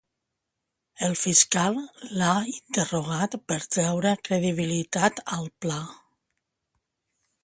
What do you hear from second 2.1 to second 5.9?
l'ha interrogat per treure credibilitat al pla.